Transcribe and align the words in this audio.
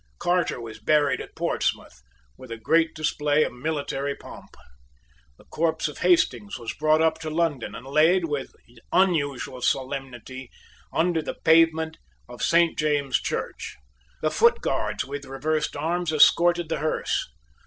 Carter 0.17 0.59
was 0.59 0.79
buried 0.79 1.21
at 1.21 1.35
Portsmouth, 1.35 2.01
with 2.35 2.49
a 2.49 2.57
great 2.57 2.95
display 2.95 3.43
of 3.43 3.53
military 3.53 4.15
pomp. 4.15 4.55
The 5.37 5.43
corpse 5.43 5.87
of 5.87 5.99
Hastings 5.99 6.57
was 6.57 6.73
brought 6.73 7.03
up 7.03 7.19
to 7.19 7.29
London, 7.29 7.75
and 7.75 7.85
laid, 7.85 8.25
with 8.25 8.49
unusual 8.91 9.61
solemnity, 9.61 10.49
under 10.91 11.21
the 11.21 11.35
pavement 11.45 11.99
of 12.27 12.41
Saint 12.41 12.79
James's 12.79 13.21
Church. 13.21 13.77
The 14.23 14.31
footguards 14.31 15.05
with 15.05 15.25
reversed 15.25 15.75
arms 15.77 16.11
escorted 16.11 16.69
the 16.69 16.79
hearse. 16.79 17.27